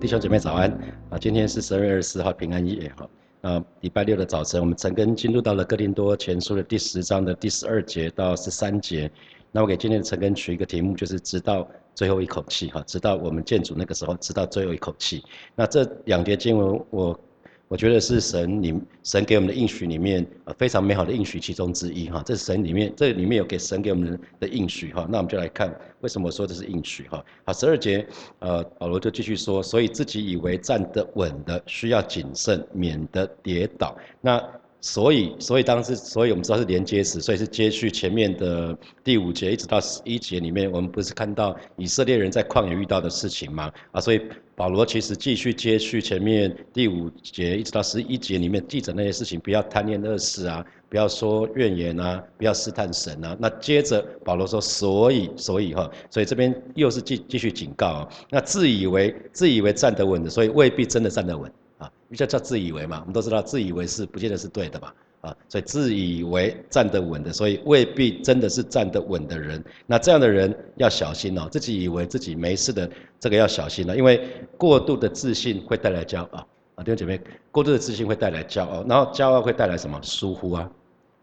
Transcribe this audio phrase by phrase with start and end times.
[0.00, 0.70] 弟兄姐妹早安
[1.10, 1.18] 啊！
[1.18, 3.10] 今天是十二月二十四号平安夜哈。
[3.42, 9.10] 啊，礼拜六的早晨，我们陈根进入到了哥林多前书的第十章的第十二节到十三节。
[9.52, 15.22] 那我给今天的陈根取一个题目，就是直到最后一口气哈，直到我们建主那个时候，直到最后一口气。
[15.54, 17.20] 那这两节经文我。
[17.70, 18.74] 我觉得是神里
[19.04, 27.24] 神给我们的应许里面呃非常美好的应许其中之一哈，这是神里面这里面有给神给我们的应许哈，那我们就来看为什么说这是应许哈。
[27.44, 28.04] 好，十二节
[28.40, 33.96] 呃保罗就继续说，所以自己以为站得稳的需要谨慎，免得跌倒。
[34.20, 34.42] 那
[34.80, 43.70] 所以，所以当时，所以我们知道是连接词，所以是接续前面的第五节一直到十一节里面，我们不是看到以色列人在旷野遇到的事情吗？
[43.92, 44.20] 啊，所以
[44.54, 53.36] 保罗其实继续接续前面第五节一直到十一节里面记着那些事情，不要贪恋恶事啊，不要说怨言啊，不要试探神啊。
[53.38, 61.50] 那接着保罗说，所以，所以哈，所以这边又是继继续警告啊，那自以为自以为站得稳的，所以未必真的站得稳。
[62.10, 69.62] 啊，叫叫自以为嘛，我们都知道自以为是不见得是对的嘛，啊，所以自以为站得稳的，所以未必真的是站得稳的人。
[69.86, 77.20] 那这样的人要小心哦，自己以为自己没事的，这个要小心了，因为过度的自信会带来骄傲啊，弟兄姐妹，
[77.52, 80.00] 过度的自信会带来骄傲，然后骄傲会带来什么？
[80.02, 80.70] 疏忽啊，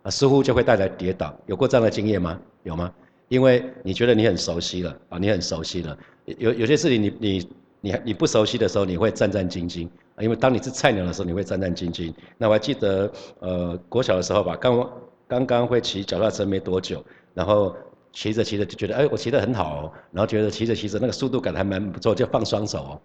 [0.04, 1.38] 啊，疏忽就会带来跌倒。
[1.48, 2.40] 有过这样的经验吗？
[2.64, 2.94] 有吗？
[3.28, 5.98] 因为你觉得你很熟悉了啊，你很熟悉了，
[6.38, 7.50] 有有些事情你你
[7.82, 9.90] 你你不熟悉的时候，你会战战兢兢。
[10.20, 12.14] 因为当你是菜鸟的时候，你会战战兢兢。
[12.38, 14.90] 那我还记得，呃，国小的时候吧，刚
[15.28, 17.76] 刚刚会骑脚踏车没多久，然后
[18.12, 23.00] 骑着骑着就觉得，哎，我骑得很好哦，然后觉得骑着骑着那个速度感还蛮不错，就放双手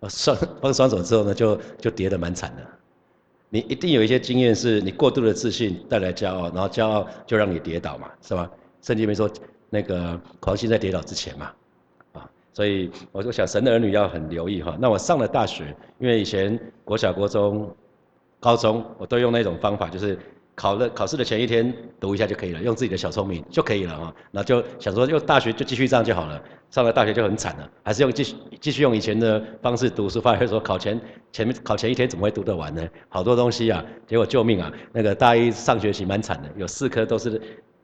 [0.00, 2.62] 哦，双放双手之后呢，就就跌得蛮惨的。
[3.48, 8.50] 你一定有一些经验，是你过度的自信带来骄傲，然后骄傲就让你跌倒嘛，是吧？
[8.82, 9.30] 圣经里面说，
[9.70, 11.50] 那个狂心在跌倒之前嘛。
[12.52, 14.76] 所以我就想，神的儿女要很留意哈。
[14.78, 17.74] 那我上了大学，因为以前国小、国中、
[18.38, 20.18] 高中，我都用那种方法，就是
[20.54, 24.14] 考了考试的前一天读一下就可以了，用自己的小聪明就可以了哈。
[24.30, 26.38] 那就想说，用大学就继续这样就好了。
[26.70, 32.86] 上了大学就很惨了，还是用继续继续用以前的方式读书，发现说考前前面考前一天怎么会读得完呢？
[33.08, 34.72] 好多东西啊，结果救命啊！
[34.92, 37.40] 那个大一上学期蛮惨的，有四科都是。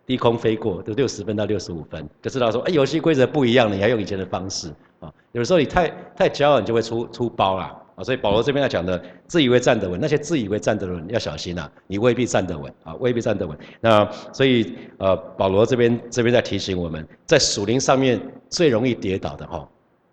[0.09, 5.13] 低空飞过都六十分到六十五分，就知道说，哎，游戏规则不一样了，你还用以前的方式啊？
[5.33, 8.03] 有时候你太太骄傲，你就会出出包啦啊！
[8.03, 13.55] 所以保罗这边要讲的，自以为站得稳，那些自以为站得稳要小心呐，你未必站得稳啊，未必站得稳。
[13.83, 18.19] 那所以呃，保罗这边这边在提醒我们，在属灵上面
[18.49, 19.69] 最容易跌倒的哈。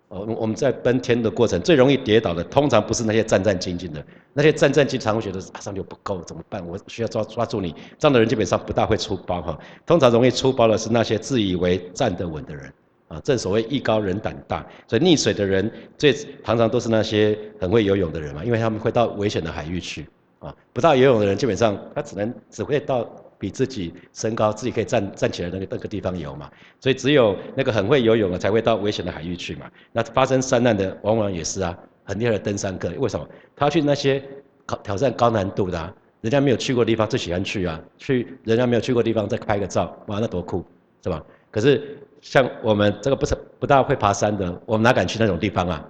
[0.08, 6.64] 我们在奔天的过程最容易跌倒的，通常不是那些战战兢兢的，那些战战兢兢常会觉得马上就不够，怎么办？
[6.64, 9.58] 我需要抓抓住你，这样的人基本上不大会出包哈。
[9.84, 12.72] 通常容易出包的是那些自以为站得稳的人
[13.08, 15.68] 啊，正所谓艺高人胆大，所以溺水的人
[15.98, 16.12] 最
[16.44, 20.06] 常常都是那些很会游泳的人嘛，因为他们会到危险的海域去
[20.38, 23.04] 啊，不大游泳的人基本上他只能只会到。
[23.38, 29.70] 比自己身高，自己可以站站起来那个那个地方游嘛，所以只有那个很会游泳的才会到危险的海域去嘛。
[29.92, 33.28] 那发生山难的往往也是啊，很厉害的登山客，为什么？
[33.54, 34.22] 他去那些
[34.64, 40.64] 考挑战高难度的，人家没有去过的地方最喜欢去啊，去人家没有去过地方再拍个照，哇，那多酷，
[41.02, 41.22] 是吧？
[41.50, 45.84] 可是像我们这个不是不大会爬山的，我们哪敢去那种地方啊？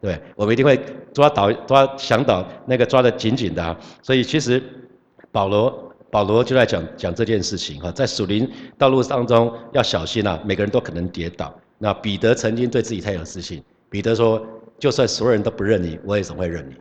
[0.00, 0.78] 对，我们一定会
[1.12, 3.78] 抓导抓向导那个抓得紧紧的啊。
[4.02, 4.62] 所以其实
[5.32, 5.89] 保罗。
[6.10, 11.54] 保罗就在讲讲这件事情哈，在属灵道路当中要小心啊，每个人都可能跌倒。
[11.78, 14.44] 那彼得曾经对自己太有自信，彼得说
[14.78, 16.74] ：“就算所有人都不认你，我也总会认你。”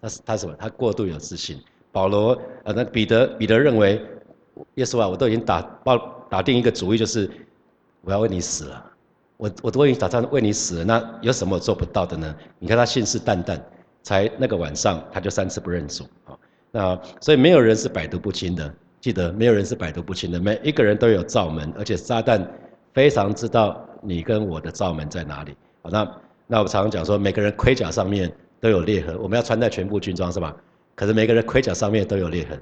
[0.00, 0.54] 他是他什么？
[0.58, 1.58] 他过度有自信。
[1.90, 4.00] 保罗呃，那彼得彼得认为，
[4.74, 5.96] 耶稣啊，我都已经打报
[6.28, 7.28] 打定一个主意，就是
[8.02, 8.84] 我要为你死了，
[9.38, 12.34] 我我都已经打算为你死了，那有什么做不到的呢？
[12.58, 13.58] 你看他信誓旦旦，
[14.02, 16.36] 才那个晚上他就三次不认主啊。
[16.76, 22.44] 那所以没有人是百毒不侵的，记得没有人是百毒不侵的，每一个人都有罩门，而且撒旦
[22.92, 25.54] 非常知道你跟我的罩门在哪里。
[25.82, 26.12] 好，那
[26.48, 30.52] 那我常常讲说，每个人盔甲上面都有裂痕，我们要穿戴全部军装是吧？
[30.96, 32.60] 可是每个人盔甲上面都有裂痕，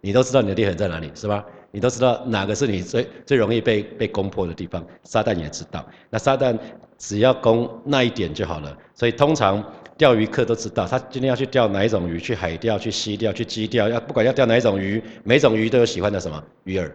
[0.00, 1.44] 你都知道你的裂痕在哪里是吧？
[1.70, 5.86] 你都知道哪个是你最最容易被被攻破的地方，撒旦也知道。
[6.10, 6.58] 那撒旦
[6.98, 9.64] 只要攻那一点就好了，所以通常。
[10.02, 16.90] 钓鱼客都知道，他今天要去钓哪一种鱼，去海钓、去溪钓、去矶钓，要不管要钓哪一种鱼，每种鱼都有喜欢的什么鱼饵，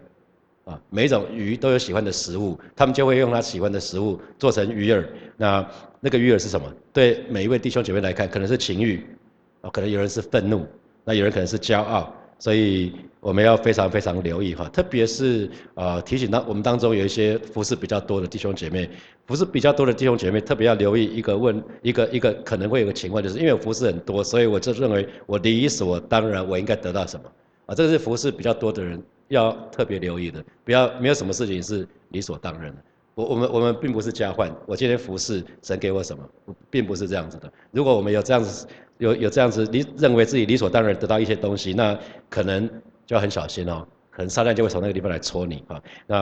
[0.66, 5.02] 啊，每种鱼都有喜欢的食物，他们就会用他喜欢的食物做成鱼饵。
[5.38, 5.66] 那
[6.00, 6.70] 那个鱼饵是什么？
[6.92, 9.02] 对每一位弟兄姐妹来看，可能是情欲，
[9.62, 10.66] 哦，可能有人是愤怒，
[11.02, 18.88] 那有人可能是骄傲，所以我们要非常非常留意哈，特别是呃提醒到我们当中有一些服饰比较多的弟兄姐妹，
[19.26, 27.28] 服饰比较多的弟兄姐妹特别要留意一个问一个一个可能会有个情况，就是因为服饰很多，所以我就认为我理所当然我应该得到什么
[27.66, 32.76] 啊，这个是服饰比较多的人要特别留意的，不要没有什么事情是理所当然的。
[33.18, 36.22] 我我们我们并不是交换，我今天服侍神给我什么，
[36.70, 37.52] 并不是这样子的。
[37.72, 38.64] 如果我们有这样子
[38.98, 41.98] 有有这样子理认为自己理所当然得到一些东西，那
[42.30, 42.64] 可能
[43.06, 43.84] 就要很小心哦。
[44.18, 45.80] 可能撒旦就会从那个地方来戳你啊。
[46.08, 46.16] 那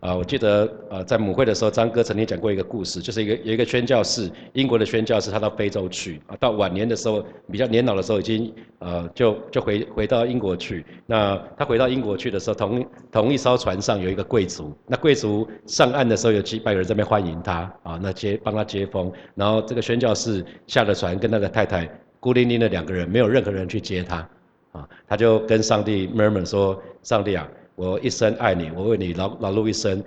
[0.00, 10.84] 啊，我记得呃，在母会的时候，张哥曾经讲过一个故事，就是一个有一个宣教士，英国的宣教士，他到非洲去啊，到晚年的时候，比较年老的时候，已经呃就就回回到英国去。
[11.06, 19.10] 那他回到英国去的时候，同同一艘船上有一个贵族，那贵族上岸的时候有几百个人在那边欢迎他啊，那接帮他接风。
[19.34, 21.88] 然后这个宣教士下了船，跟他的太太
[22.20, 24.28] 孤零零的两个人，没有任何人去接他。
[24.72, 30.02] 啊，他就跟上帝 murmur 说：“上帝啊，我一生爱你，我为你劳劳碌一生，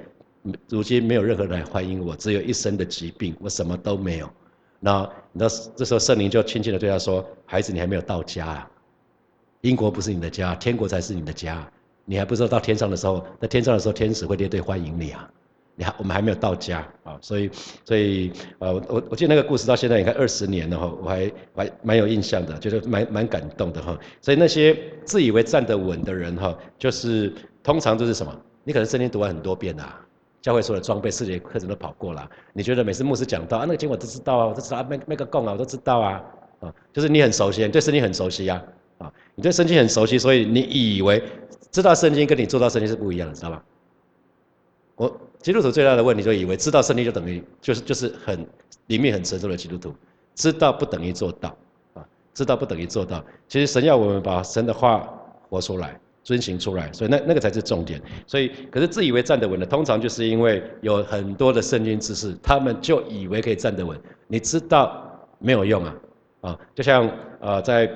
[0.69, 4.29] 如今没有任何人来欢迎我，只有一生的疾病，我什么都没有。
[4.79, 8.71] 那那这时候圣灵就轻轻的对他说：孩子，你还没有到家啊，
[9.61, 11.67] 英国不是你的家，天国才是你的家。
[12.05, 15.29] 你还不知道到天上的时候，在天上的时候，天使会列队欢迎你啊。”
[15.97, 17.49] 我们还没有到家啊，所以
[17.85, 23.97] 所以呃我我记得那个故事到现在也看二十年了哈，我还还蛮有印象的，觉得蛮蛮感动的哈。
[24.19, 27.33] 所以那些自以为站得稳的人哈，就是
[27.63, 28.35] 通常都是什么？
[28.63, 29.99] 你可能圣经读完很多遍啊，
[30.41, 32.29] 教会所有的装备、四节课程都跑过了。
[32.53, 36.23] 你觉得每次牧师讲到啊，那个经我都知道啊，我都知道啊，那那个供啊，我都知道啊，
[36.59, 38.63] 啊，就是你很熟悉，对圣经很熟悉啊，
[38.99, 41.23] 啊，你对圣经很熟悉，所以你以为
[41.71, 43.63] 知道圣经跟你做到圣经是不一样的，知道吗？
[44.95, 45.21] 我。
[45.41, 48.45] 基督徒最大的问题就以为知道圣经就等于就是就是很
[48.87, 49.93] 里面很沉重的基督徒，
[50.35, 51.57] 知道不等于做到
[51.93, 53.23] 啊，知道不等于做到。
[53.47, 55.07] 其实神要我们把神的话
[55.49, 57.99] 活出来，遵行出来，所以那那个才是重点。
[58.27, 63.99] 所以可是自以为站得稳的，通常就是因为有很多的圣经知识，他们就以为可以站得稳。
[64.27, 65.95] 你知道没有用啊
[66.41, 66.59] 啊！
[66.75, 67.09] 就像
[67.39, 67.91] 呃，在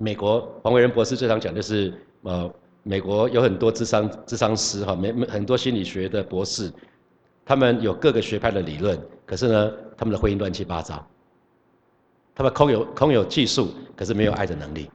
[0.00, 2.52] 美国黄伟仁博士最常讲就是呃。
[2.84, 6.72] 美国有很多智商智商师哈，没很多心理学的博士，
[7.44, 11.06] 他们有各个学派的理论，可是呢，他们的婚姻乱七八糟，
[12.34, 14.90] 他们空有空有技术，可是没有爱的能力，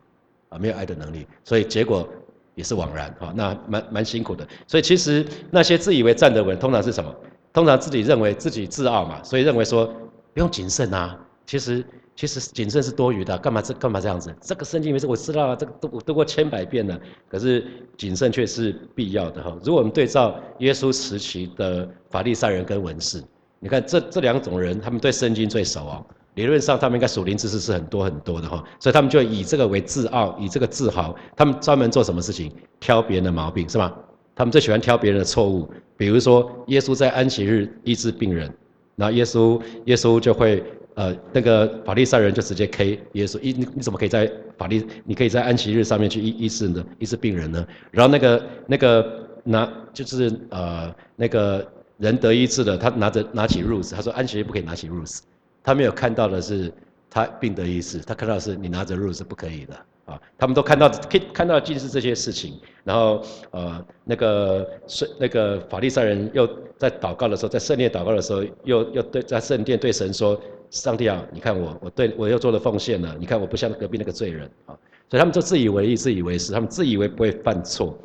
[0.50, 2.08] 啊，没有爱的能力，所以结果
[2.56, 4.46] 也是枉然哈，那蛮蛮辛苦的。
[4.68, 7.16] 所以其实那些自以为站得稳，通常是什么？
[7.54, 9.86] 通常自己认为自己自傲嘛，所以认为说
[10.34, 11.86] 不用谨慎啊，其实。
[12.18, 14.36] 其实谨慎是多余的，干嘛这干嘛这样子？
[14.42, 17.00] 这个圣经没事，我知道啊，这个都我读过千百遍了。
[17.30, 17.64] 可是
[17.96, 19.56] 谨慎却是必要的哈。
[19.64, 23.24] 如果我们对照耶稣时期的法利赛人跟文士，
[23.60, 26.04] 你看这这两种人，他们对圣经最熟哦。
[26.34, 31.16] 理论上他们应该属灵知识是很多很多的哈，所以他们就以这个为自傲，以这个自豪。
[31.36, 32.52] 他们专门做什么事情？
[32.80, 33.94] 挑别人的毛病是吗？
[34.36, 35.70] 他们最喜欢挑别人的错误。
[35.96, 38.52] 比如说耶稣在安息日医治病人，
[38.96, 40.64] 那耶稣耶稣就会。
[40.98, 46.84] 呃，那个法利赛人就直接 K 耶稣，一你你怎么可以在法利，你可以在安息日上面去医医治呢？
[46.98, 47.68] 医治病人呢？
[47.92, 55.20] 然后那个那个拿就是呃那个人得医治的，他拿着拿起 rules，他说安息日不可以拿起 rules
[55.62, 56.74] 他没有看到的是
[57.12, 63.22] 他病得医治，他看到的是你拿着 rose 不可以的啊，他们都看到可以看到尽是这些事情，然后
[63.52, 66.50] 呃那个是那个法利赛人又
[66.80, 70.42] 在祷告的时候，在圣殿祷告的时候，又又对在圣殿对神说。
[70.70, 73.16] 上帝啊，你看我，我对我又做了奉献了。
[73.20, 74.76] 你看我不像隔壁那个罪人啊，
[75.10, 77.98] 所以他们就自以为意、自以为是，他们自以为不会犯错。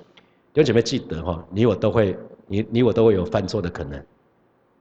[0.53, 2.17] 弟兄姐妹记得哈，你我都会，
[2.47, 3.99] 你你我都会有犯错的可能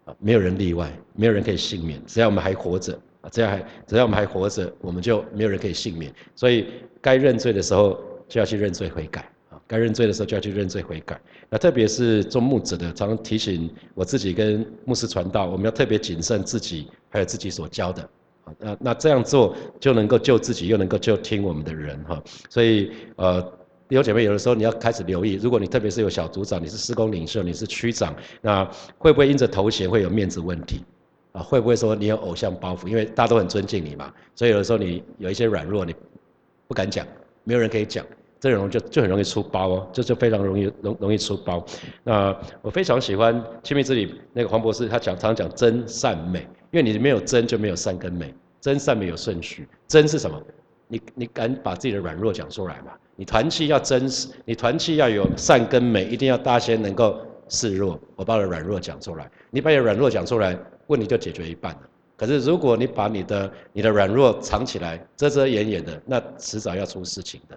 [0.06, 2.00] 啊，没有人例外，没有人可以幸免。
[2.06, 6.14] 只要我们还活着啊，只要还只要我们还活着，我们就没有人可以幸免。
[6.36, 6.68] 所以
[7.00, 9.31] 该认罪的时候就要去认罪悔改。
[9.72, 11.18] 该认罪的时候就要去认罪悔改。
[11.50, 18.01] 那特别是做牧者的，常常提醒我自己跟牧师传道，我们要特别谨慎自己，还有自己所教的。
[18.44, 22.22] 啊，那那这样做就能够救自己，又能够救听我们的人哈。
[22.50, 23.42] 所以呃，
[23.88, 30.84] 弟兄姐妹，有的时候你要开始留意，如果你特别是有小组长，你是施工领袖，你是区长，那会不会因着头衔会有面子问题？
[31.32, 32.90] 啊，会不会说你有偶像包袱？
[32.90, 35.96] 因为大家都很尊敬你嘛，所以有的时候你有一些软弱，你
[36.68, 37.08] 不敢讲，
[37.46, 38.06] 没有人可以讲。
[38.42, 41.64] 这种就就很容易出包哦，这就非常容易容容易出包。
[42.04, 46.40] 那我非常喜欢亲密之旅那个黄博士，他讲常常讲真善美，
[46.72, 49.68] 因为你没有真就没有善跟美，真善美有顺序。
[49.88, 50.42] 真是什么？
[50.88, 52.92] 你你敢把自己的软弱讲出来嘛？
[53.16, 58.00] 你团契要真实，你团契要有善跟美，一定要大家先能够示弱。
[58.16, 60.58] 我把我的软弱讲出来，你把你的软弱讲出来，
[60.88, 61.82] 问题就解决一半了。
[62.18, 67.56] 可是如果你把你的你的软弱藏起来，遮遮掩掩的，那迟早要出事情的。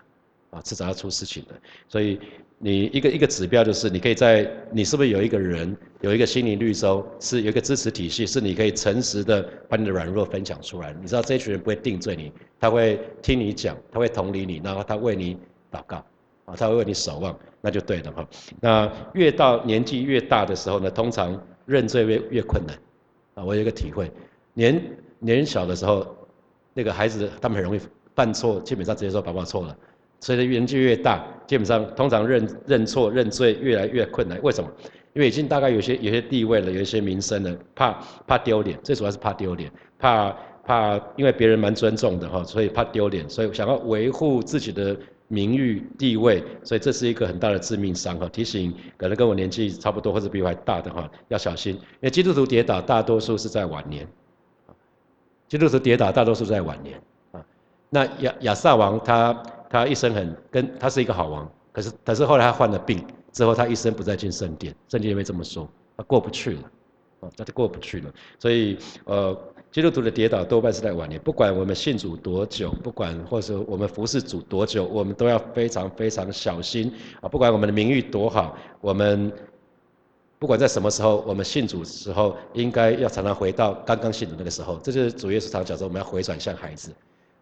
[0.54, 1.54] 啊，迟早要出事情的。
[1.88, 2.18] 所以
[2.58, 10.94] 你一个一个指标就是，你可以在你是不是有一个人，有一个心灵绿洲，是有一个支持体系，是你可以诚实的把你的软弱分享出来。
[11.00, 15.36] 你知道这群人不会定罪你，他会听你讲，他会同理你，然后他为你
[15.72, 15.96] 祷告，
[16.44, 18.28] 啊，他会为你守望，那就对了哈。
[18.60, 22.78] 那越到年纪越大的时候呢，通常认罪越越困难，
[23.34, 24.10] 啊，我有一个体会，
[24.54, 24.80] 年
[25.18, 26.16] 年小的时候，
[26.72, 27.80] 那个孩子他们很容易
[28.14, 29.76] 犯错，基本上直接说爸爸错了。
[30.24, 34.40] 随着年纪越大，基本上通常认认错认罪越来越困难。
[34.42, 34.70] 为什么？
[35.12, 37.92] 因为已经大概有些有些地位了，有一些名声了，怕
[38.26, 44.96] 怕丢脸，最主要是怕丢脸，怕怕因为别人蛮尊重的哈，所以怕丢脸，所以想要维护自己的
[45.28, 48.26] 名誉地位，所以这是一个很大的致命伤哈。
[48.30, 54.08] 提醒可能跟我年纪差不多或者比我还大的哈，要小心，因为基督徒跌倒大多数是在晚年，
[55.48, 56.98] 基督徒跌倒大多数在晚年
[57.32, 57.44] 啊。
[57.90, 59.38] 那亚亚萨王他。
[59.74, 64.72] 他一生很跟他是一个好王，可是可是后来他患了病之后，他一生不再进圣殿。
[64.88, 66.70] 圣经因为这么说，他过不去了，
[67.20, 68.12] 哦，他就过不去了。
[68.38, 69.36] 所以呃，
[69.72, 71.20] 基督徒的跌倒多半是在晚年。
[71.20, 77.28] 不管我们信主多久，不管或者我们服侍主多久，我们都要非常非常小心啊。
[77.28, 79.32] 不管我们的名誉多好，我们
[80.38, 84.78] 不管在什么时候，我们信主的时候，应该要常常回到刚刚信主那个时候。
[84.84, 86.94] 这就是主耶稣常讲说，我们要回转向孩子，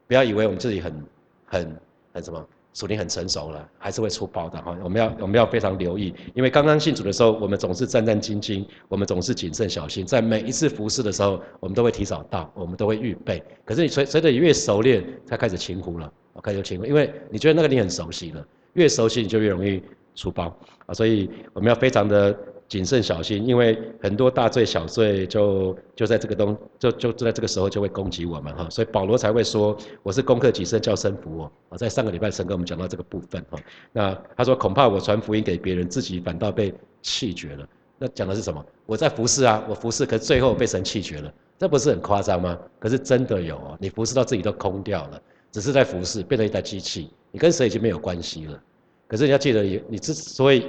[0.09, 1.05] 不要以为我们自己很
[1.45, 1.77] 很。
[2.12, 2.47] 很什么？
[2.75, 4.75] 属灵很成熟了，还是会出包的哈。
[4.83, 13.42] 我们要我们要非常留意，因为刚刚信主的时候，我们总是战战兢兢，我们总是谨慎小心，在每一次服侍的时候，我们都会提早到，我们都会预备。
[13.66, 16.11] 可是你随随着你越熟练，才开始轻忽了，
[16.42, 18.42] 开始轻忽，因为你觉得那个你很熟悉了，
[18.73, 19.83] 越熟悉你就越容易
[20.14, 20.95] 出包啊。
[20.95, 22.35] 所以我们要非常的。
[22.73, 33.59] 谨慎小心，因为很多大罪小罪就就在这个东就就在这个时候就会攻击我们哈，所以保罗才会说我是攻克己身叫生服我啊，在上个礼拜神跟我们讲到这个部分哈，
[33.93, 37.69] 那他说恐怕我传福音给别人，自己反倒被弃绝了。
[37.99, 38.64] 那讲的是什么？
[38.87, 42.59] 我在服侍啊，我服侍，可是最后被神弃绝了，这不是很夸张吗？
[42.79, 48.59] 可是真的有哦，你服侍到自己都空掉了，只是在服侍，变成一台机器，你跟神已经没有关系了。
[49.07, 50.67] 可是你要记得，你你之所以。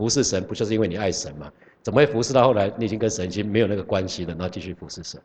[0.00, 1.52] 服侍神不就是因为你爱神吗？
[1.82, 5.20] 怎么会服侍到后来你已经跟神已经没有那个关系了，然后继续服侍神？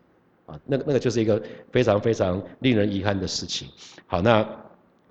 [0.47, 1.41] 啊，那个那个就是一个
[1.71, 3.69] 非常非常令人遗憾的事情。
[4.05, 4.45] 好，那。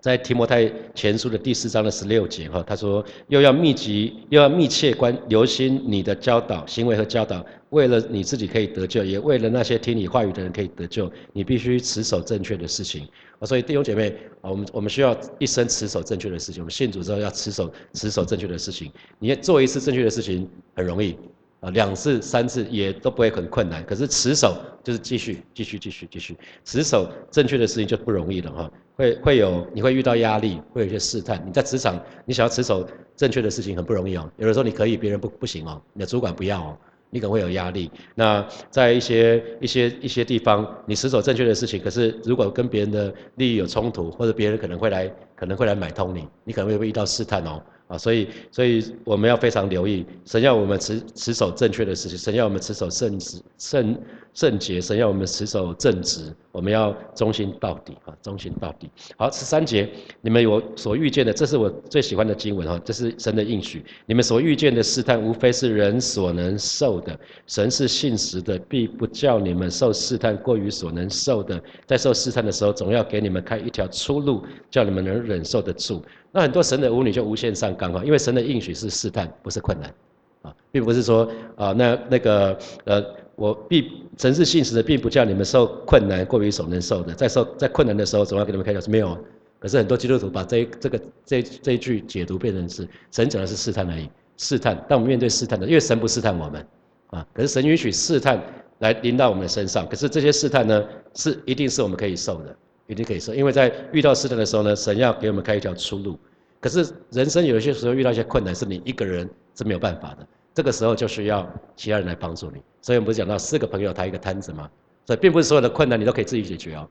[0.01, 7.43] 在提摩太前书的第四章的十六节哈，他说又要密集，又要密切关留心你的教导行为和教导，
[7.75, 13.09] 为了你自己可以得救，也为了那些听你话语的人可以得救，你必须持守正确的事情。
[13.41, 16.63] 啊，所以弟兄姐妹，我们我们需要一生持守正确的事情。
[16.63, 18.93] 我们信主之后要持守持守正确的事情。
[19.19, 21.17] 你做一次正确的事情很容易
[21.59, 23.85] 啊，两次三次也都不会很困难。
[23.85, 28.71] 可是持守就是继续继续继续继续持守正确的事情就不容易了哈。
[28.97, 31.43] 会会有，你会遇到压力，会有一些试探。
[31.45, 34.31] 你在职场，你想要持守正确的事情很不容易哦。
[34.37, 35.83] 有的时候你可以，别人不不行哦。
[35.93, 36.79] 你的主管不要哦，
[37.15, 37.89] 你可能会有压力。
[38.17, 47.63] 那在一些一些一些地方，你持守正确的事情，可是如果跟别人的利益有冲突，或者别人可能会来可能会来买通你，你可能会遇到试探哦。
[47.87, 53.97] 啊，所以所以我们要非常留意，神要我们持持守正确的事情，神要我们持守圣旨圣。
[54.35, 58.91] 圣洁，神要我们持守正直，我们要忠心到底啊，忠心到底。
[59.17, 59.89] 好，十三节，
[60.21, 63.85] 你们有所遇见的，这是我最喜欢的经文哈，这是神的应许。
[64.07, 67.17] 你们所遇见的试探，无非是人所能受的。
[67.47, 71.63] 神是信实的，必不叫你们受试探过于所能受的。
[71.87, 76.05] 在受试探的时候，总要给你们开一条出路，叫你们能忍受得住。
[76.33, 79.95] 那很多神的儿女就无限上纲哈，因为神的应许是试探，不是困难
[80.43, 83.05] 啊，并不是说啊，那那个呃。
[83.37, 87.13] 我必神是信实的，并不叫你们受困难过于所能受的。
[87.15, 89.19] 在受在困难的时候，总要给你们开条是没有。
[89.59, 94.77] 可是很多基督徒把这这个这这一句解读变成是神讲的是试探而已，试探。
[94.89, 96.67] 但我们面对试探的，因为神不试探我们
[97.09, 97.27] 啊。
[97.33, 98.43] 可是神允许试探
[98.81, 99.89] 来临到我们的身上。
[99.89, 102.55] 可是这些试探呢，是一定是我们可以受的，
[102.87, 103.35] 一定可以受。
[103.35, 106.19] 因为在遇到试探的时候呢，神要给我们开一条出路。
[106.61, 110.27] 可是人生有些时候遇到一些困难，是你一个人是没有办法的。
[110.55, 114.71] 这个时候就需要其他人来帮助你，所以我们不是讲到四个朋友抬一个摊子吗？
[115.05, 116.89] 所以并不是所有的困难你都可以自己解决哦。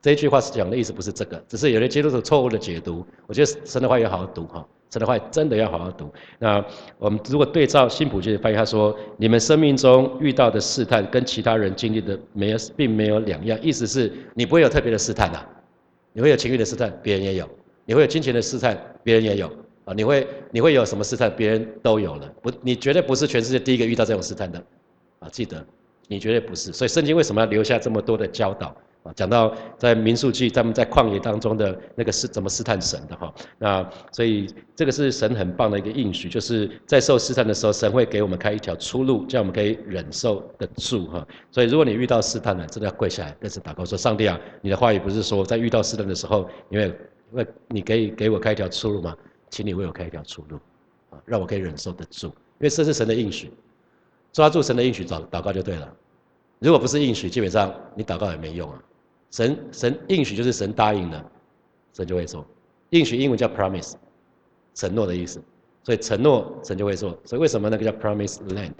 [0.00, 3.04] 这一句话是讲的意思不是这个，只是有的基督徒错误的解读。
[3.26, 6.10] 我觉得神的话要好好读哈，神的话真的要好好读。
[6.38, 6.64] 那
[6.98, 13.58] 我们如果对照新普京的翻译，他说：你们生命中遇到的试探跟其他人经历的没有，并没有两样。
[13.60, 15.44] 意思是你不会有特别的试探呐，
[16.14, 17.44] 你会有情欲的试探，别人也有；
[17.84, 19.52] 你会有金钱的试探，别人也有。
[19.84, 21.34] 啊，你会你会有什么试探？
[21.34, 24.62] 别人都有了，不，你绝对不是全世界第一个遇到这种试探的，
[25.18, 25.64] 啊，记得，
[26.06, 26.72] 你绝对不是。
[26.72, 28.76] 所以圣经为什么要留下这么多的教导？
[29.02, 33.34] 啊，讲到在民数记，他们在旷野当中的那个是怎么试探神的哈。
[33.56, 34.46] 那所以
[34.76, 41.26] 这个是神很棒的一个应许，就是在受试探的时候，神会给我们开一条出路，这样我们可以忍受得住哈。
[41.50, 46.84] 所以如果你遇到试探了，真的要跪下来，跟神祷告说：上帝啊，你的话语不是说在遇到试探的时候，因为
[47.32, 49.16] 因为你可以给我开一条出路吗？
[49.50, 50.56] 请你为我开一条出路，
[51.10, 53.50] 啊，让我可以忍受得住，因为这是神的应许，
[54.32, 55.96] 抓住神的应许祷祷告就对了。
[56.60, 58.82] 如果不是应许，基本上你祷告也没用啊。
[59.30, 61.30] 神神应许就是神答应了，
[61.92, 62.46] 神就会做。
[62.90, 63.94] 应许英文叫 promise，
[64.74, 65.42] 承诺的意思。
[65.82, 67.18] 所以承诺神就会做。
[67.24, 68.72] 所以为什么那个叫 promise land？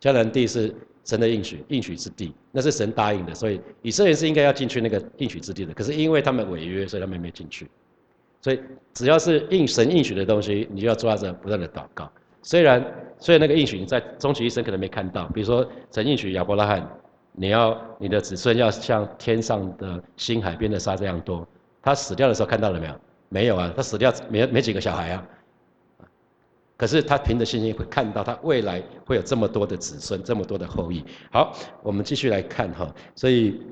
[0.00, 3.34] 迦南地是神的应许，应许之地，那是神答应的。
[3.34, 5.74] 所以以色列是应该要进去那个应许之地的。
[5.74, 7.68] 可是因为他们违约，所以他们没进去。
[8.40, 8.60] 所以
[8.94, 12.10] 只要是应神应许的东西，你就要抓着不断的祷告。
[12.42, 12.84] 虽然
[13.18, 16.88] 虽然那个应许你在终其一生可能没看到，比如说神应许亚伯拉罕。
[17.40, 21.46] 你要你的子孙要像天上的星海边的沙这样多。
[21.80, 22.94] 他死掉的时候看到了没有？
[23.28, 25.24] 没有啊，他死掉没没几个小孩啊。
[26.76, 31.04] 可是他凭着信心会看到他未来会有这么多的子孙，这么多的后裔。
[31.30, 33.62] 好，我们继续来看哈，所以。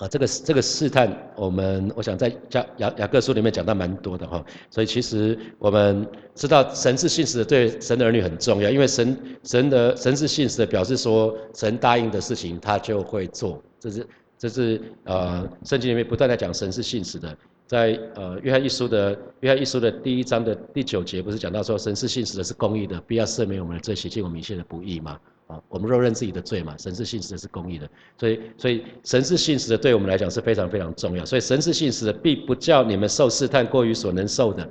[0.00, 9.14] 啊，这个这个试探，我们我想在加雅雅各书里面讲到蛮多的哈，所以其实我们知道神是信实的，对神的儿女很重要，因为神
[9.44, 14.06] 神的神是信实的，表示说神答应的事情他就会做，这是
[14.38, 25.20] 这是呃圣经里面不断在讲神是信实的，在呃约翰一书的约翰一书的第一章的第九节不是讲到说神是信实的，是公义的，必要赦免我们的罪，洗净我们一切的不义吗？
[25.50, 31.24] 啊，我们若认自己的罪嘛，神是信实的，是公义的，所以，所以神是信实的，对我们来讲是非常非常重要。
[31.24, 34.68] 所以神是信实的，必不叫你们受试探过于所能受的。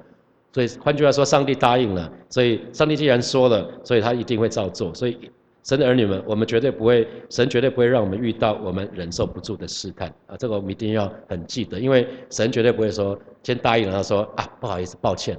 [0.53, 4.93] 所以换句话说，上帝答应了，所以上帝既然说了，所以他一定会照做。
[4.93, 5.29] 所以
[5.63, 10.37] 神的儿女们，我们绝对不会，神绝对不会让我们遇到我们忍受不住的试探啊！
[10.37, 15.37] 这个我们一定要很记得，因为神绝对不会说先答应了，他说啊不好意思，抱歉，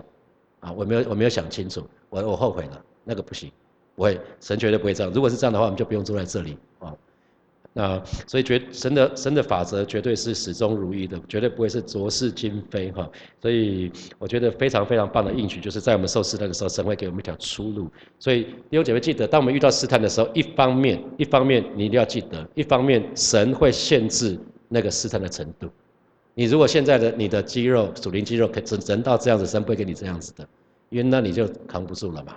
[0.61, 3.50] 啊我没有我没有想清楚，我我后悔了，那个不行。
[4.00, 5.12] 不会，神绝对不会这样。
[5.12, 6.90] 如果是这样的话，我们就不用坐在这里啊。
[7.75, 13.07] 那所以绝神的神的法则绝对是始终如一的，绝对不会是浊世今非哈。
[13.42, 17.91] 所以我觉得非常非常棒的应许，就是在我们受试探的时候，神会给我们一条出路。
[18.19, 25.69] 所以弟兄姐妹记得，当我们遇到试探的时候，一方面一方面你一定要记得，一方面神会限制那个试探的程度。
[26.32, 30.49] 你如果现在的你的肌肉属灵肌肉可只能到这样子，神不会给你这样子的，
[30.89, 32.36] 因为那你就扛不住了嘛。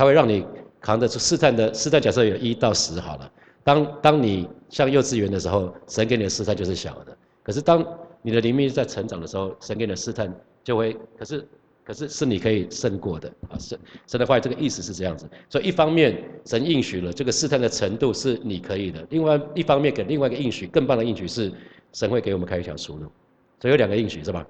[0.00, 0.42] 它会让你
[0.80, 3.30] 扛得住试探的试探，假设有一到十好了。
[3.62, 7.14] 当当你像幼稚园的时候，神给你的试探就是小的。
[7.42, 7.86] 可是当
[8.22, 10.34] 你的灵命在成长的时候，神给你的试探
[10.64, 11.46] 就会，可是
[11.84, 13.58] 可是是你可以胜过的啊！
[13.58, 15.28] 神神的话，这个意思是这样子。
[15.50, 21.52] 所以一方面神应许了这个试探的程度是你可以的，另外一方面给另外一个应许更棒的应许是
[21.92, 23.02] 神会给我们开一条出路。
[23.60, 24.46] 所以有两个应许是吧？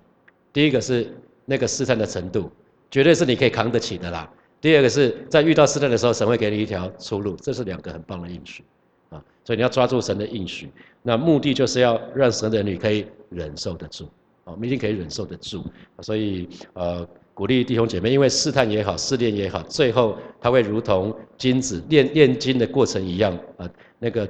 [0.53, 1.13] 第一个是
[1.45, 2.49] 那个试探的程度，
[2.89, 4.33] 绝对是你可以扛得起的啦。
[4.61, 8.63] 第二个是在遇到试探的时候，神会给你一条出路，这是两个很棒的应许，
[9.09, 10.69] 啊，所以你要抓住神的应许，
[11.03, 14.05] 那目的就是要让神的儿女可以忍受得住，
[14.45, 15.65] 啊，我们一定可以忍受得住，
[16.01, 24.29] 所以呃，鼓励弟兄姐妹，因为试探也好，试炼也好，最后他会如同金子炼炼金的过程一样，啊，那个。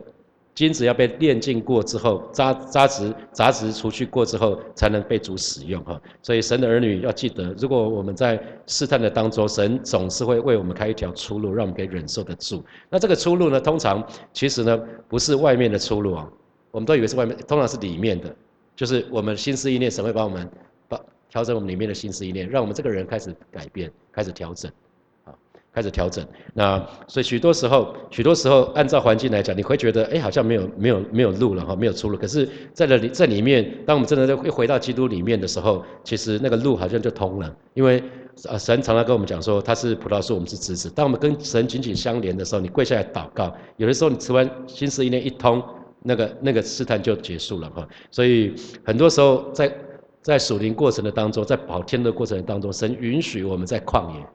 [0.54, 5.98] 金子要被炼净过之后，渣渣质杂质除去过之后，才能被主使用哈。
[6.22, 12.62] 所以神的儿女要记得，如果我们在试探的当中，神总是会为我们开一条出路，让我们可以忍受得住。
[12.90, 16.28] 那这个出路呢，通常其实呢不是外面的出路啊，
[16.72, 18.34] 我们都以为是外面，通常是里面的，
[18.76, 20.46] 就是我们心思意念，神会帮我们
[20.88, 24.70] 把调整我们里面的心思意念，让我们这个人开始改变，开始调整。
[25.72, 32.18] 开始调整，那所以许多时候，许多时候按照环境来讲，你会觉得，哎，好像没有没有没有路了哈，没有出路。
[32.18, 37.56] 可是在那里在里面，当我们真的又回到基督里面的时候，其实那个路好像就通了。
[37.74, 38.02] 因为
[38.48, 40.90] 啊，神常常跟我们讲说，他是葡萄树，我们是枝子。
[40.90, 45.62] 当我们跟神紧紧相连的时候，你跪下来祷告，有的时候你吃完心思意念一通，
[46.02, 47.86] 那个那个试探就结束了哈。
[48.10, 48.52] 所以
[48.84, 49.72] 很多时候在
[50.20, 54.26] 在属灵过程的当中，在跑天的过程当中，神允许我们在旷野。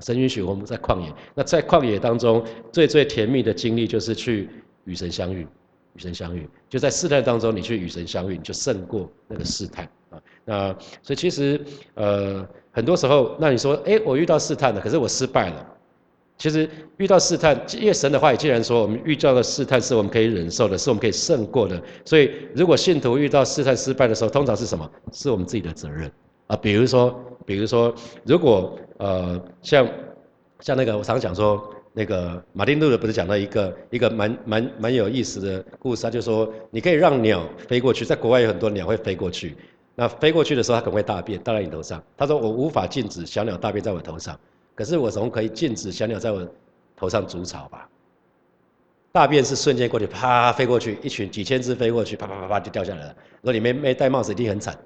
[0.00, 4.48] 神允许我们在旷野，那在旷野当中，最最甜蜜的经历就是去
[4.84, 5.46] 与神相遇，
[5.94, 10.20] 与神相遇，就在试探当中，你去与神相遇，你就胜过那个试探啊。
[10.44, 11.60] 那所以其实
[11.94, 15.66] 呃，很多时候，那你说，哎，我遇到试探了，可是我失败了。
[16.38, 21.82] 其实遇到试探，因为神的话也既然说，我们遇到的试探是我们可以忍受的，是我们可以胜过的。
[22.04, 24.88] 所以如果信徒遇到试探失败的时候，通常是什么？
[25.12, 26.08] 是我们自己的责任。
[26.46, 27.92] 啊，比如说，比如说，
[28.24, 29.88] 如果呃，像
[30.60, 39.56] 像那个我常讲说，那个马丁路德不是讲到一个一个蛮蛮蛮有意思的故事，他就说你可以让鸟飞过去，在国外有很多鸟会飞过去，
[39.94, 42.02] 那飞过去的时候它可能会大便，大在你头上。
[42.16, 44.38] 他说我无法禁止小鸟大便在我头上，
[44.74, 46.46] 可是我总可以禁止小鸟在我
[46.96, 47.88] 头上筑巢吧？
[49.12, 53.16] 大便是瞬间过去，啪飞过去，一群几千只飞过去，啪啪啪啪就掉下来了。
[53.40, 54.76] 如果你没没戴帽子，一定很惨。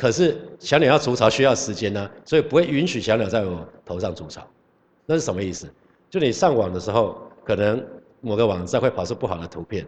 [0.00, 4.40] 可是小鸟要筑巢需要时间呢，所以不会允许小鸟在我头上筑巢。
[5.04, 5.68] 那是什么意思？
[6.08, 7.84] 就你上网的时候，可能
[8.22, 9.86] 某个网站会跑出不好的图片，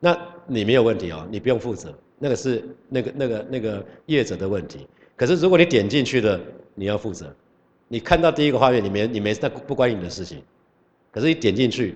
[0.00, 0.14] 那
[0.46, 4.86] 你没有问题哦，你不用负责，那个是那个那个那个业者的问题。
[5.16, 6.38] 可是如果你点进去的，
[6.74, 7.34] 你要负责。
[7.88, 10.42] 你看到第一个画面，你没你没那不关你的事情。
[11.10, 11.94] 可是你点进去，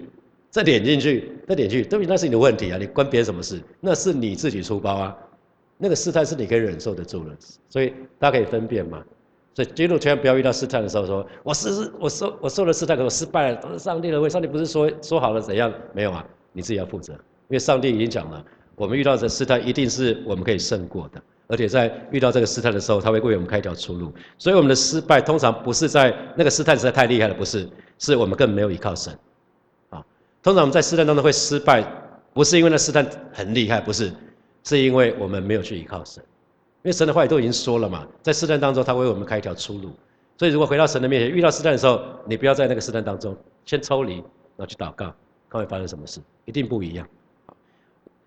[0.49, 3.61] 再点进去，再点进去，对不起，那是你的问题啊，你关别人什么事？
[3.79, 5.15] 那是你自己出包啊。
[5.83, 7.37] 那个试探是你可以忍受得住的，
[7.69, 9.03] 所以大家可以分辨嘛。
[9.53, 15.75] 所以基督千万不要遇到试探的时候说：“我是我受我受了试探，可我失败了，都是上帝的问上帝不是说说好了怎样？
[15.93, 17.13] 没有啊，你自己要负责。
[17.15, 17.19] 因
[17.49, 18.45] 为上帝已经讲了，
[18.77, 24.13] 我们遇到这试探一定是我们可以胜过的，而且在遇到这个试探的时候，他会为我们开一条出路。
[24.39, 27.69] 所以我们的失败通常不是在那个试探实在太厉害了，不是，
[27.99, 29.13] 是我们更没有依靠神。
[29.91, 30.03] 啊，
[30.45, 31.85] 通常我们在试探当中会失败，
[32.33, 34.13] 不是因为那试探很厉害，不是。
[34.65, 36.23] 是因为我们没有去依靠神，
[36.83, 39.91] 因为神的话语都已经说了嘛，在试探当中，他为我们开一条出路。
[40.39, 45.15] 所以，如果回到神的面前，遇到试探的时候，你不要在那个试探当中先抽离，然后去祷告，
[45.49, 47.07] 看会发生什么事，一定不一样。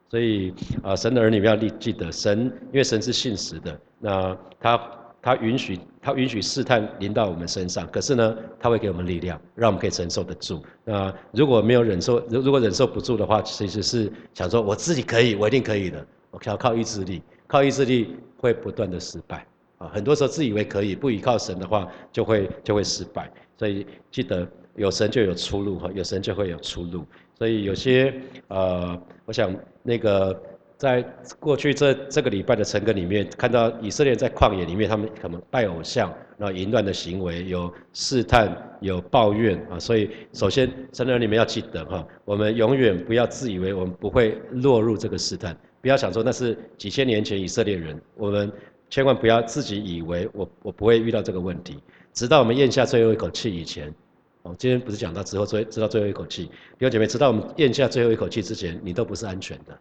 [0.10, 10.64] 所以啊，神的儿女要记记得，神因为神是信实的，那他他允许他允许试探临到我们身上，可是呢，他会给我们力量，让我们可以承受得住。
[10.84, 16.06] 那如果没有忍受，如如果忍受不住的话，其实是想说我自己可以，我一定可以的。
[16.36, 19.88] 我要靠意志力，靠意志力会不断的失败啊！
[19.88, 23.32] 很多时候自以为可以，不依靠神的话，就会就会失败。
[23.58, 24.46] 所以记得
[24.76, 27.06] 有神就有出路哈，有神就会有出路。
[27.38, 28.14] 所以有些
[28.50, 30.38] 呃，我想那个
[30.78, 31.02] 在
[31.40, 39.80] 过去这这个礼拜的晨更里面，看到以色列在旷野里面，他们可能拜偶像，然后淫乱的行为，有试探，有抱怨啊。
[39.80, 45.56] 所以首先，神人你们要记得哈，我们永远不要自以为我们不会落入这个试探。
[45.86, 48.52] 不要想说那是几千年前以色列人，我们
[48.90, 51.78] 千万不要自己以为我我不会遇到这个问题，
[52.12, 53.94] 直到我们咽下最后一口气以前，
[54.42, 59.80] 哦，今天不是讲到之后最直到最后一口气，弟兄姐妹，直到我们咽下最后一口气之前，你都不是安全的，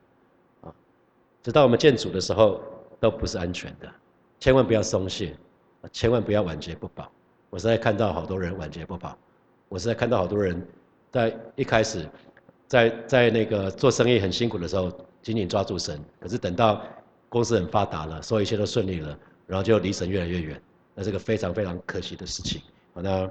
[0.69, 0.75] 啊，
[1.43, 2.61] 直到我们见主的时候
[3.01, 3.91] 都不是安全的，
[4.39, 5.35] 千万不要松懈，
[5.91, 7.11] 千万不要晚节不保。
[7.49, 9.17] 我是在看到好多人晚节不保，
[9.71, 10.63] 我是在看到好多人
[11.11, 12.07] 在一开始
[12.67, 14.93] 在在那个做生意很辛苦的时候。
[15.25, 16.83] 紧紧抓住神，可是等到
[17.31, 20.63] 公司很发达了，所有一切都顺利了，然后就离神越来越远，
[20.95, 22.61] 那是个非常非常可惜的事情。
[22.93, 23.29] 那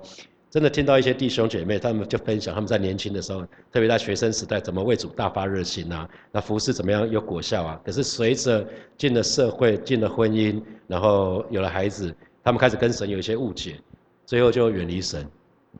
[0.49, 6.09] 真的听到一些弟兄姐妹，他们就分享他们在年轻的时候，特别在学生时代，怎么为主大发热心啊？
[6.31, 7.81] 那服侍怎么样有果效啊？
[7.85, 13.79] 可是随着进了社会，进了婚姻，然后有了孩子，他们开始跟神有一些误解，
[14.25, 15.27] 最后就远离神。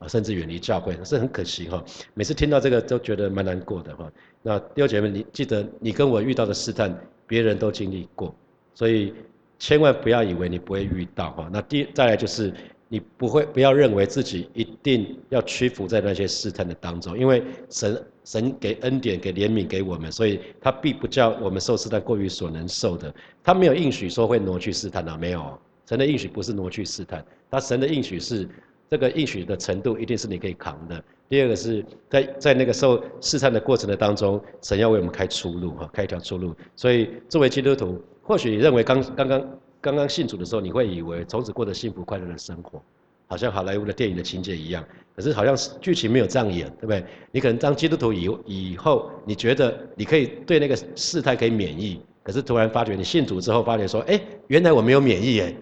[0.00, 1.82] 啊，甚至远离教会，是很可惜哈。
[2.14, 4.10] 每次听到这个都觉得蛮难过的哈。
[4.42, 6.92] 那弟兄姐妹，你记得你跟我遇到的试探，
[7.28, 8.34] 别人都经历过，
[8.74, 9.14] 所以
[9.56, 11.48] 千万不要以为你不会遇到哈。
[11.52, 12.52] 那第再来就是
[12.88, 23.14] 你不会不要认为自己一定要屈服在那些试探的当中，因为神神给恩典给怜悯给我们，所以他必不叫我们受试探过于所能受的。
[23.44, 25.56] 他没有应许说会挪去试探啊，没有。
[25.86, 28.48] 神的应许不是挪去试探，他神的应许是。
[28.90, 31.02] 这个应许的程度一定是你可以扛的。
[31.28, 36.54] 第二个是在在那个受试探的过程的当中，神要为我们开出路哈，开一条出路。
[36.76, 42.80] 所以作为基督徒，或许你认为刚刚刚刚刚信主的时候，你会以为从此过得幸福快乐的生活，
[43.26, 44.84] 好像好莱坞的电影的情节一样。
[45.16, 47.04] 可是好像剧情没有这样演，对不对？
[47.32, 55.54] 你可能当基督徒以以后，你觉得你可以对那个事态可以免疫，可是突然发觉你信主之后，发觉说，哎，原来我没有免疫哎。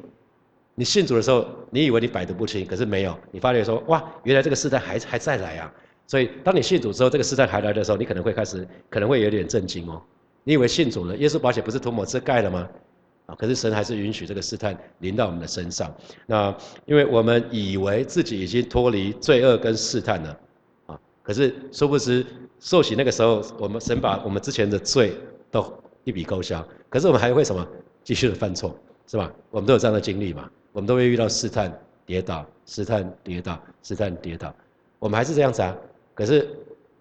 [0.74, 3.16] 你信主的时候，你以为你百毒不侵，可是没有。
[3.30, 5.72] 你发觉说，哇，原来这个试探还还在来啊！
[6.06, 10.00] 所以，当你信主之后，这个试探还来的时候，你可能会开始，可能会有点震惊哦。
[10.44, 12.68] 你以为信主了，耶稣保险不是涂抹遮盖了吗？
[13.26, 15.94] 啊，可是神还是允许这个试探临到我们的身上。
[16.26, 16.54] 那
[16.86, 20.38] 因为我们以为自己已经脱离罪恶跟试探了，
[20.86, 22.24] 啊，可是殊不知
[22.58, 25.14] 受洗那个时候，我们神把我们之前的罪
[25.50, 25.72] 都
[26.04, 27.66] 一笔勾销，可是我们还会什么？
[28.02, 29.32] 继续的犯错，是吧？
[29.50, 30.50] 我们都有这样的经历嘛？
[30.72, 31.72] 我们都会遇到试探、
[32.04, 34.54] 跌倒、试探、跌倒、试探、跌倒，
[34.98, 35.76] 我们还是这样子啊。
[36.14, 36.48] 可是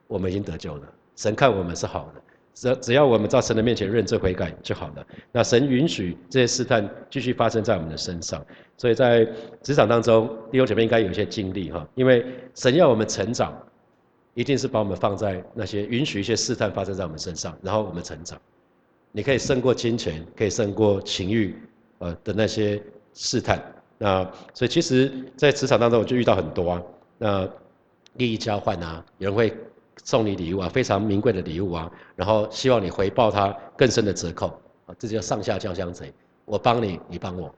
[0.07, 2.21] 我们已经得救了，神看我们是好的，
[2.53, 5.05] 只只要我们在神的面前认罪悔改就好了。
[5.31, 8.45] 那神允许这些试探继续发生在我们的身上，
[8.77, 9.25] 所以在
[9.61, 13.57] 职场当中，弟兄姐妹应该有一些经历哈，因为神要我们成长，
[14.33, 18.39] 一定是把我们放在那些允许一些试探发生在我们身上，然后我们成长。
[19.11, 21.53] 你可以胜过金钱，可以胜过情欲，
[21.99, 22.81] 呃的那些
[23.13, 23.61] 试探。
[23.97, 26.81] 那所以其实，在职场当中，我就遇到很多啊，
[27.17, 27.49] 那
[28.13, 29.55] 利益交换啊，有人会
[30.03, 34.47] 送你礼物啊，非常名贵的礼物啊，然后希望你回报他更深的折扣
[34.85, 36.13] 啊，这叫上下交相贼。
[36.45, 37.53] 我帮你，你帮我，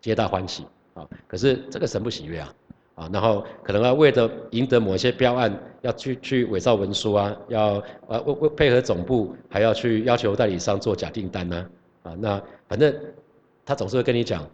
[0.00, 1.06] 皆大欢喜啊。
[1.26, 2.54] 可是这个神不喜悦啊。
[2.94, 5.50] 啊，然后可能要为了赢得某些标案，
[5.80, 11.66] 要去去伪造文书啊，要啊为为配合总部，还要去要求代理商做假订单呢，
[12.02, 12.94] 啊，那反正
[13.64, 14.46] 他总是会跟你讲，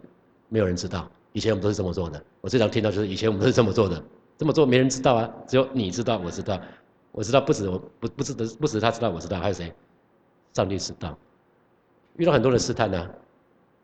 [0.49, 2.21] 没有人知道，以前我们都是这么做的。
[2.41, 4.03] 我最常听到就是以前我们都是这么做的，
[4.37, 6.61] 这么做没人知道啊，只有你知道，我知道，
[7.11, 9.73] 我知道不止我不不止不止他知道，我知道还有谁？
[10.53, 11.17] 上帝知道。
[12.17, 13.09] 遇到很多的试探呢，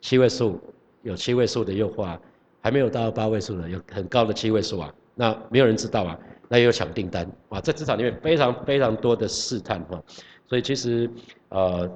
[0.01, 0.59] 七位数
[1.03, 2.17] 有七位数的诱惑。
[2.61, 10.03] 还没有到八位数呢，有很高的七位数啊，那没有人知道啊，那也有抢订单啊，在职场里面非常非常多的试探哈，
[10.47, 11.07] 所以其实
[11.49, 11.87] 呃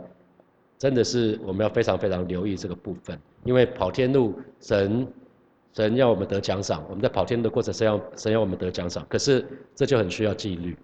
[0.78, 5.08] 真的是我们要非常非常留意这个部分，因为跑天路神
[5.74, 10.78] 神要我们得奖赏，我们在跑天路的过程神要神要我们得奖赏，可是这就很需要纪律，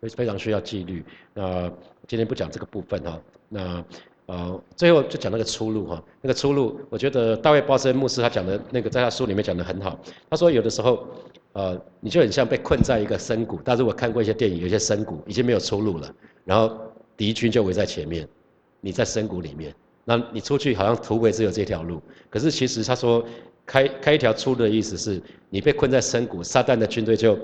[0.00, 1.04] 非非常需要纪律。
[1.34, 1.70] 那
[2.06, 3.84] 今天不讲这个部分哈，那。
[4.28, 9.98] 呃，最后就讲那个出路哈，那个出路，我觉得大卫鲍森牧师他讲的那个，在他书里面讲的很好。
[10.28, 11.08] 他说有的时候，
[11.54, 16.78] 呃，你就很像被困在一个深谷，但是我看过一些电影，有些深谷已经没有出路了，然后
[17.16, 18.28] 敌军就围在前面，
[18.82, 19.74] 你在深谷里面，
[20.08, 23.22] 那你出去好像途回只有这条路，可是其实他说
[23.66, 27.38] 开开一条出路的意思是你被困在深谷，撒旦的军队就。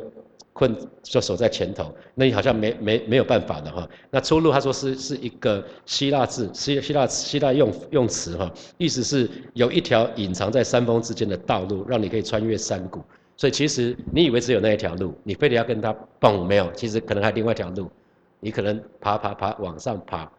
[0.56, 0.72] 困
[1.02, 3.88] 就守在前头，那你好像没没没有办法的哈。
[4.08, 8.48] 那出路他说是是一个希腊字，希希腊希腊用用词哈，
[8.78, 13.02] 意思是有一条隐藏在山峰之间的道路，让你可以穿越山谷。
[13.36, 17.90] 所以其实你以为只有那一条路，你非得要跟他蹦没有，其实可能还有另外一条路，
[18.38, 20.30] 你可能爬爬爬往上爬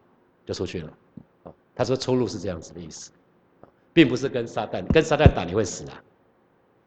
[0.45, 0.89] 就出去了。
[1.75, 3.11] 他说出路是这样子的意思，
[3.93, 6.01] 并不是跟撒旦跟撒旦打你会死啊。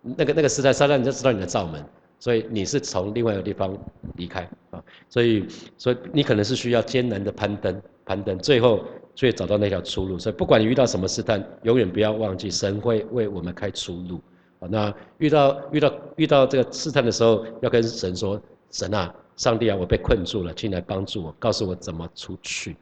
[0.00, 1.84] 那个那个时代撒旦你就知道你的罩门。
[2.20, 3.78] 所以你是从另外一个地方
[4.16, 5.46] 离开啊，所以
[5.76, 10.18] 所以你可能是需要艰难的攀登，攀登，最后最找到那条出路。
[10.18, 14.20] 所以不管你遇到什么试探，永远不要忘记神会为我们开出路
[14.58, 14.66] 啊。
[14.68, 22.76] 那遇到遇到遇到这个试探的时候，要跟神说：神啊，上帝啊，我被困住了，请来帮助我，告诉我怎么出去。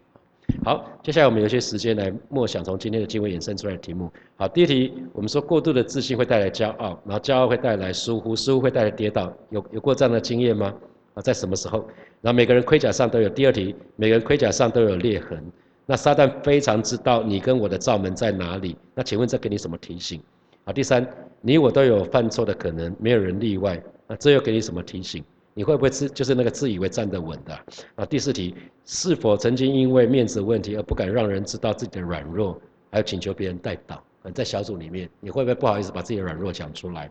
[0.65, 4.11] 好，接下来我们有些时间来默想从今天的经文衍生出来的题目。
[4.37, 9.33] 好，第一题，我们说过度的自信会带来骄傲，然后骄傲会带来疏忽，疏忽会带来跌倒。
[9.51, 10.75] 有有过这样的经验吗？
[11.15, 11.87] 啊，在什么时候？
[12.21, 13.29] 然后每个人盔甲上都有。
[13.29, 15.41] 第二题，每个人盔甲上都有裂痕。
[15.85, 18.77] 那撒旦非常知道你跟我的罩门在哪里。
[18.95, 20.21] 那请问这给你什么提醒？
[20.65, 21.07] 好，第三，
[21.41, 23.81] 你我都有犯错的可能，没有人例外。
[24.09, 25.23] 那这又给你什么提醒？
[25.57, 27.59] 你会不会自就是那个自以为站得稳的
[27.95, 28.05] 啊？
[28.05, 33.97] 第四题，是否曾经因为面子问题而不敢让人知道自己的软弱，还有请求别人代祷？
[34.35, 37.11] 在小组里面，你会不会不好意思把自己的软弱讲出来？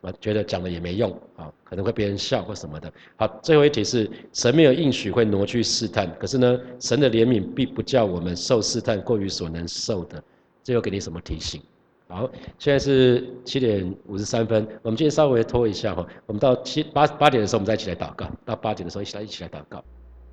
[0.00, 2.92] 啊，觉得讲了也没用啊，可能会别人笑或什么的。
[3.14, 10.20] 好，最后一题是神没有应许会挪去试探，可是呢，神的怜悯必不叫我们受试探过于所能受的。
[10.64, 11.62] 最后给你什么提醒？
[12.06, 18.26] 好，现在是七点五十三分，我们今天稍微拖一下哈，我们到七八八点的时候，我们再一起来祷告。
[18.44, 19.82] 到八点的时候，一起来一起来祷告。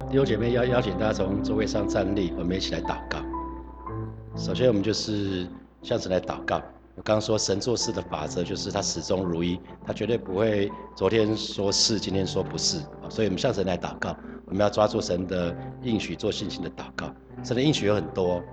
[0.10, 3.20] 弟兄姐妹邀邀请大家从座位上站立，我们一起来祷告。
[4.36, 5.48] 首先，我们就是
[5.82, 6.62] 向神来祷告。
[6.96, 9.58] 我刚刚说神做事的法则就是他始终如一，
[9.88, 12.80] 他绝对不会昨天说是，今天说不是。
[13.10, 17.12] 所以我们向神来祷告，我们要抓住神的应许，做信心的祷告。
[17.44, 18.44] 神的应许有很多。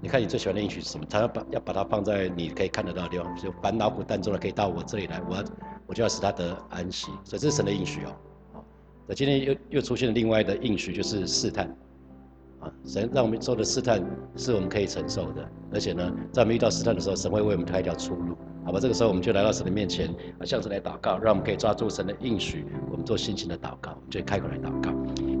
[0.00, 1.04] 你看你最喜欢的应许是什么？
[1.10, 5.44] 他要把要把它放在你可以看得到的地方，就烦恼苦担重的可以到我这里来，我要
[5.86, 7.06] 我就要使他得安息。
[7.24, 8.14] 所以这是神的应许哦。
[8.52, 8.64] 好，
[9.06, 11.66] 那今天又又出现了另外的应许，就是试探。
[12.60, 14.04] 啊，神让我们受的试探
[14.36, 18.36] 是我们可以承受的，而且呢，在我们遇到试探的时候，神会为我们开一条出路。
[18.64, 20.08] 好吧，这个时候我们就来到神的面前，
[20.38, 24.92] 啊，向神来祷告，让我们可以抓住神的应许，我们做信心的祷告，我们就开口来祷告。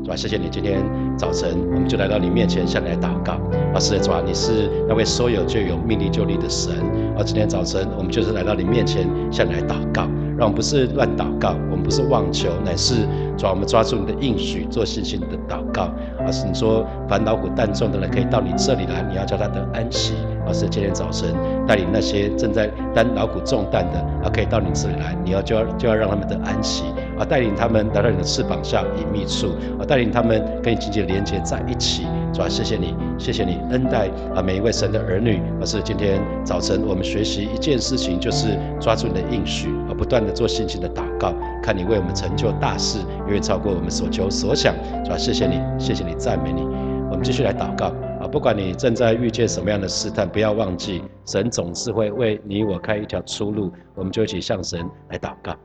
[0.08, 0.82] 主啊，谢谢你今天
[1.18, 3.34] 早晨，我们就来到你面前，向你来祷告。
[3.74, 6.72] 啊，是的，主啊，你是那位说有就有、命立就立的神。
[7.14, 12.94] 啊，今天早晨我们就是来到你面前，向你来祷告，让我们不是乱祷告，我们不是妄求，乃是
[13.36, 15.90] 主啊，我们抓住你的应许，做信心的祷告。
[16.24, 20.14] 而是你说烦恼苦担重的人可以到你这里来，你要叫他得安息。
[20.46, 21.34] 而是今天早晨
[21.66, 26.84] 带领那些正在担劳苦重担的，啊，可以到你这里来，你要就要就要让他们得安息。
[27.18, 32.06] 啊，带领他们来到你的翅膀下隐秘处，啊，带领他们跟你紧紧连接在一起。
[32.32, 35.42] 主啊，谢谢你，谢谢你恩待啊每一位神的儿女。
[35.60, 44.74] 而是今天早晨我们学习一件事情，就是抓住你的应许，而不断的做信心的祷告，看你为我们成就大事，远远超过我们所求所想。
[45.04, 46.62] 主啊，谢谢你，谢谢你，赞美你。
[47.10, 47.86] 我们继续来祷告
[48.20, 48.28] 啊！
[48.30, 53.72] 不管你正在遇见什么样的试探，不要忘记，神总是会为你我开一条出路。
[53.94, 55.56] 我们就一起向神来祷告。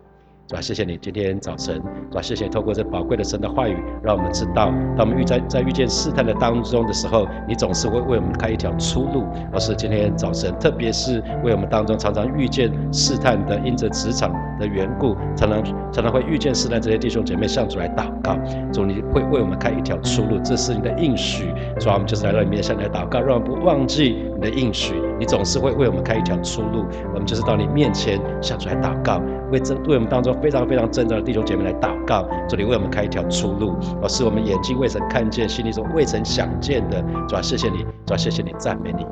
[0.46, 9.24] 主啊，谢谢你今天早晨，主啊，谢谢你透过这宝贵的神的话语，让我们知道，当我们遇在在遇见试探的当中的时候，你总是会为我们开一条出路。
[9.54, 18.38] 而是今天早晨，特别是为我们当中常常遇见试探的，因着职场的缘故，常常常常会遇见试探这些弟兄姐妹向主来祷告，
[18.74, 21.54] 主你会为我们开一条出路，这是你的应许。
[21.80, 26.86] 主啊，我们就是来到你面前来祷告，让我们不忘记你的应许，你总是会为我们开一条出路。
[27.14, 29.22] 我们就是到你面前向主来祷告，
[29.52, 30.34] 为这为我们当中。
[30.42, 37.02] 非常非常正直的弟兄姐妹来祷告，这里为我们开一条出路，而是我们眼睛未曾看见，心里所未曾想见的。
[37.30, 39.06] 主啊，谢谢你，主啊，谢谢你，赞美你。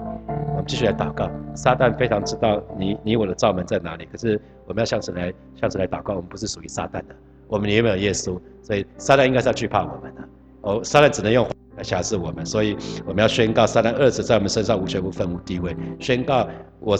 [0.49, 1.29] 我们继续来祷告。
[1.55, 6.15] 撒旦非常知道你你我的罩门在哪里，可是我们要向神来向神来祷告。
[6.15, 7.15] 我们不是属于撒旦的，
[7.47, 10.21] 我们里面有耶稣，所以撒旦应该是要惧怕我们的。
[10.61, 11.47] 哦，撒旦只能用。
[11.77, 15.75] 来辖制我们，所以我们要宣告撒旦二者在我们身上无权无分无地位。
[15.99, 16.47] 宣告
[16.79, 16.99] 我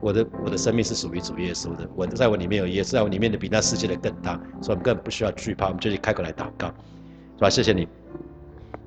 [0.00, 7.50] 我的我的生命是属于主耶稣的，我在我里面有耶稣，在我里面的比那世界的更大，所以我们根本不需要惧怕，我们就去开口来祷告，是吧？
[7.50, 7.86] 谢谢你。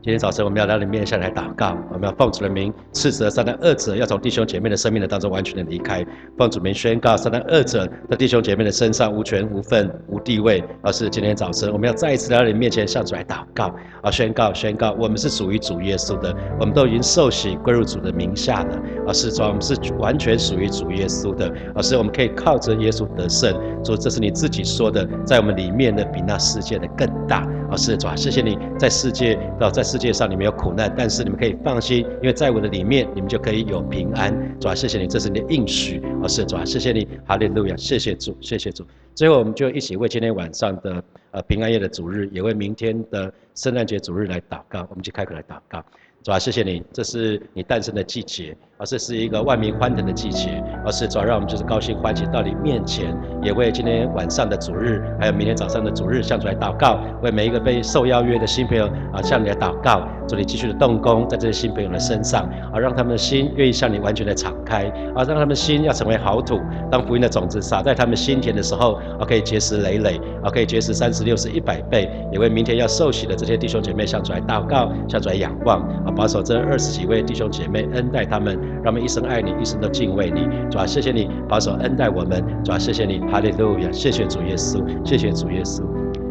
[0.03, 6.03] 今天早晨我们要来你面前来祷告，我们要奉主的名斥责撒旦恶者，要从弟兄姐妹的生命的当中完全的离开。
[6.35, 10.63] 奉主名宣告撒旦恶者在弟兄姐妹的身上无权无份无地位。
[10.81, 18.81] 而是今天早晨我们要再一次来到你面前向主来祷告，啊，宣告宣告，我们是属于主耶稣的，我们都已经受洗归入主的名下了。
[19.07, 23.53] 而是说，我们是完全属于主耶稣的，而是我们可以靠着耶稣得胜。
[23.85, 27.47] 说，这是你自己说的，在我们里面的比那世界的更大。
[27.71, 29.81] 而是的主，谢谢你在世界啊在。
[29.91, 34.33] 世界上你们有苦难，但是你们可以放心，因为在我的里面，你们就可以有平安。
[34.57, 36.01] 主啊，谢谢你，这是你的应许。
[36.23, 38.85] 哦，是的主啊，谢谢你，哈利路亚，谢谢主，谢谢主。
[39.13, 44.87] 最后，我们就一起为今天晚上的呃平安夜的主日，也为明天的圣诞节主日来祷告。
[44.89, 45.83] 我们就开口来祷告。
[46.23, 48.55] 主啊，谢谢你，这是你诞生的季节。
[48.81, 78.70] 而这是一个万民欢腾的季节，而是主要让我们就是高兴欢喜到你面前，也为今天晚上的主日，还有明天早上的主日向主来祷告，为每一个被受邀约的新朋友啊向你来祷告，祝你继续的动工在这些新朋友的身上，啊让他们的心愿意向你完全的敞开，啊让他们心要成为好土，当福音的种子撒在他们心田的时候，啊可以结实累累，啊可以结实三十六十一百倍，也为明天要受洗的这些弟兄姐妹向主来祷告，向主来仰望，啊保守这二十几位弟兄姐妹恩待他们。
[78.83, 80.47] 让我们一生爱你，一生都敬畏你。
[80.69, 82.43] 主啊，谢谢你保守恩待我们。
[82.63, 83.91] 主啊，谢谢你，哈利路亚！
[83.91, 85.83] 谢谢主耶稣，谢谢主耶稣。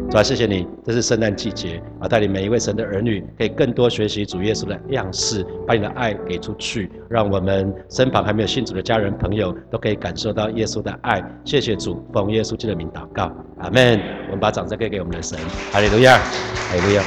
[0.09, 11.23] 主啊，谢谢你，这是圣诞季节啊，带领每一位神的儿女，可以更多学习主耶稣的样式，把你的爱给出去，让我们身旁还没有信主的家人朋友都可以感受到耶稣的爱。
[11.45, 13.97] 谢谢主，奉耶稣基督的名祷告，阿门。
[14.25, 15.39] 我们把掌声给给我们的神，
[15.71, 17.01] 哈利路亚，哈利路亚。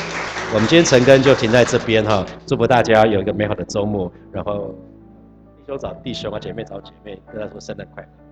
[0.55, 4.75] 我们今天晨更就停在这边哈，祝福大家有一个美好的周末，然后。
[5.67, 8.24] 就找弟兄啊，姐妹找姐妹，跟他说生日快乐。